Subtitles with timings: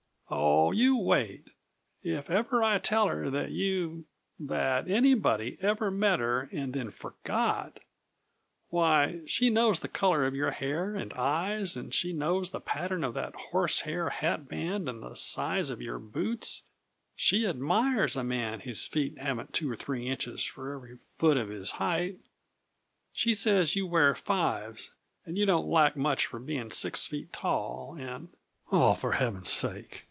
[0.33, 1.49] "Oh, you wait!
[2.03, 4.05] If ever I tell her that you
[4.39, 7.81] that anybody ever met her and then forgot!
[8.69, 13.03] Why, she knows the color of your hair and eyes, and she knows the pattern
[13.03, 16.63] of that horsehair hat band and the size of your boots
[17.13, 21.49] she admires a man whose feet haven't two or three inches for every foot of
[21.49, 22.19] his height
[23.11, 24.93] she says you wear fives,
[25.25, 28.29] and you don't lack much of being six feet tall, and"
[28.71, 29.97] "Oh, for Heaven's sake!"